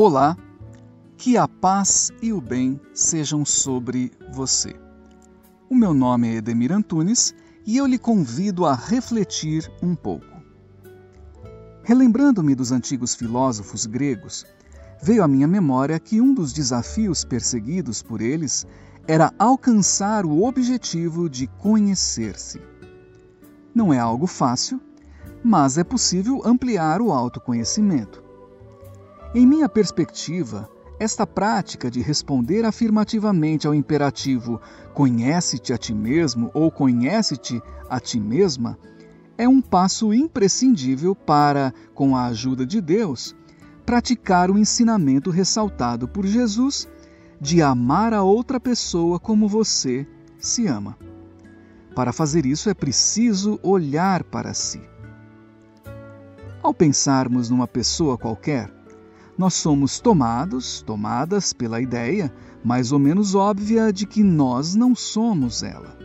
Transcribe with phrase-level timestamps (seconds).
[0.00, 0.36] Olá,
[1.16, 4.76] que a paz e o bem sejam sobre você.
[5.68, 7.34] O meu nome é Edemir Antunes
[7.66, 10.40] e eu lhe convido a refletir um pouco.
[11.82, 14.46] Relembrando-me dos antigos filósofos gregos,
[15.02, 18.64] veio à minha memória que um dos desafios perseguidos por eles
[19.04, 22.62] era alcançar o objetivo de conhecer-se.
[23.74, 24.80] Não é algo fácil,
[25.42, 28.27] mas é possível ampliar o autoconhecimento.
[29.34, 30.68] Em minha perspectiva,
[30.98, 34.58] esta prática de responder afirmativamente ao imperativo
[34.94, 38.78] conhece-te a ti mesmo ou conhece-te a ti mesma
[39.36, 43.36] é um passo imprescindível para, com a ajuda de Deus,
[43.84, 46.88] praticar o ensinamento ressaltado por Jesus
[47.40, 50.06] de amar a outra pessoa como você
[50.38, 50.98] se ama.
[51.94, 54.80] Para fazer isso é preciso olhar para si.
[56.62, 58.77] Ao pensarmos numa pessoa qualquer,
[59.38, 65.62] nós somos tomados, tomadas pela ideia mais ou menos óbvia de que nós não somos
[65.62, 65.96] ela.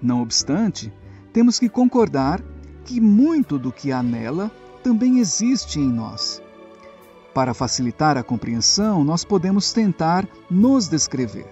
[0.00, 0.90] Não obstante,
[1.34, 2.42] temos que concordar
[2.82, 4.50] que muito do que há nela
[4.82, 6.40] também existe em nós.
[7.34, 11.46] Para facilitar a compreensão, nós podemos tentar nos descrever.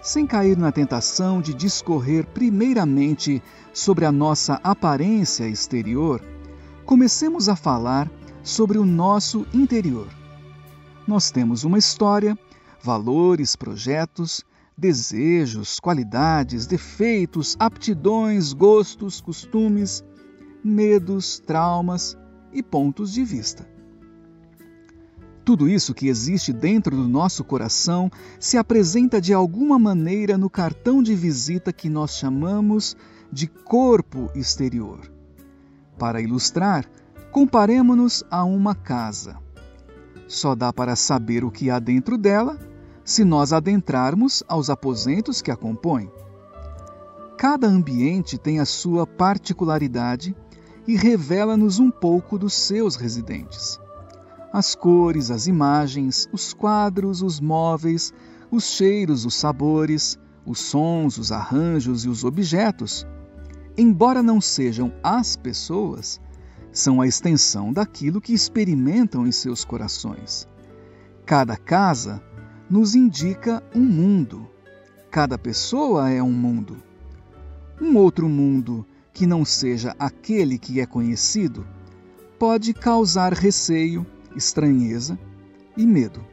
[0.00, 3.42] Sem cair na tentação de discorrer primeiramente
[3.74, 6.22] sobre a nossa aparência exterior,
[6.86, 8.10] comecemos a falar
[8.42, 10.08] sobre o nosso interior.
[11.06, 12.38] Nós temos uma história,
[12.82, 14.44] valores, projetos,
[14.76, 20.02] desejos, qualidades, defeitos, aptidões, gostos, costumes,
[20.64, 22.16] medos, traumas
[22.52, 23.68] e pontos de vista.
[25.44, 31.02] Tudo isso que existe dentro do nosso coração se apresenta de alguma maneira no cartão
[31.02, 32.96] de visita que nós chamamos
[33.32, 35.00] de corpo exterior.
[35.98, 36.88] Para ilustrar,
[37.32, 39.36] Comparemo-nos a uma casa.
[40.26, 42.58] Só dá para saber o que há dentro dela
[43.04, 46.10] se nós adentrarmos aos aposentos que a compõem.
[47.38, 50.36] Cada ambiente tem a sua particularidade
[50.86, 53.78] e revela-nos um pouco dos seus residentes.
[54.52, 58.12] As cores, as imagens, os quadros, os móveis,
[58.50, 63.06] os cheiros, os sabores, os sons, os arranjos e os objetos,
[63.78, 66.20] embora não sejam as pessoas,
[66.72, 70.46] são a extensão daquilo que experimentam em seus corações.
[71.26, 72.22] Cada casa
[72.68, 74.48] nos indica um mundo.
[75.10, 76.76] Cada pessoa é um mundo.
[77.80, 81.66] Um outro mundo que não seja aquele que é conhecido
[82.38, 84.06] pode causar receio,
[84.36, 85.18] estranheza
[85.76, 86.24] e medo.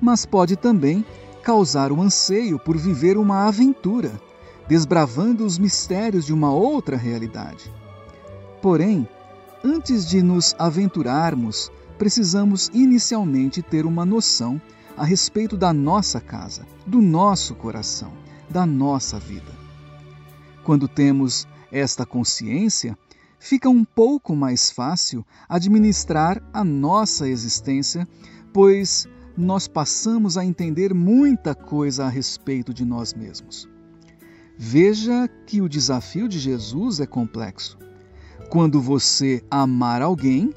[0.00, 1.04] Mas pode também
[1.42, 4.12] causar o anseio por viver uma aventura,
[4.66, 7.72] desbravando os mistérios de uma outra realidade.
[8.62, 9.06] Porém,
[9.62, 14.60] Antes de nos aventurarmos, precisamos inicialmente ter uma noção
[14.96, 18.10] a respeito da nossa casa, do nosso coração,
[18.48, 19.52] da nossa vida.
[20.64, 22.96] Quando temos esta consciência,
[23.38, 28.08] fica um pouco mais fácil administrar a nossa existência,
[28.54, 29.06] pois
[29.36, 33.68] nós passamos a entender muita coisa a respeito de nós mesmos.
[34.56, 37.78] Veja que o desafio de Jesus é complexo.
[38.50, 40.52] Quando você amar alguém,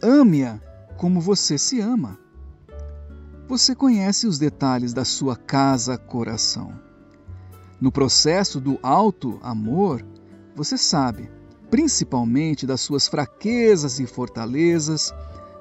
[0.00, 0.60] ame-a
[0.96, 2.16] como você se ama.
[3.48, 6.72] Você conhece os detalhes da sua casa-coração.
[7.80, 10.06] No processo do alto amor,
[10.54, 11.28] você sabe,
[11.68, 15.12] principalmente das suas fraquezas e fortalezas,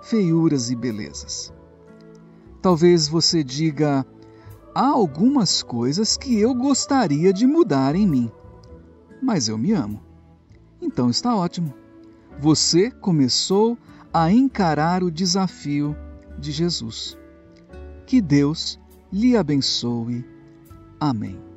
[0.03, 1.51] feiuras e belezas.
[2.61, 4.05] Talvez você diga:
[4.75, 8.31] há algumas coisas que eu gostaria de mudar em mim,
[9.19, 9.99] mas eu me amo.
[10.79, 11.80] Então está ótimo.
[12.39, 13.77] Você começou
[14.13, 15.95] a encarar o desafio
[16.37, 17.17] de Jesus.
[18.05, 18.79] Que Deus
[19.11, 20.25] lhe abençoe.
[20.99, 21.50] Amém.